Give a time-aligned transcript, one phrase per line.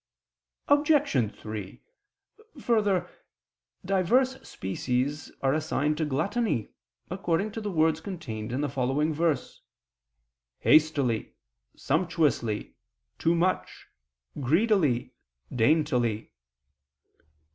[0.67, 1.31] Obj.
[1.39, 1.81] 3:
[2.59, 3.07] Further,
[3.85, 6.69] diverse species are assigned to gluttony,
[7.11, 9.61] according to the words contained in the following verse:
[10.61, 11.35] "Hastily,
[11.75, 12.73] sumptuously,
[13.19, 13.89] too much,
[14.39, 15.13] greedily,
[15.53, 16.31] daintily."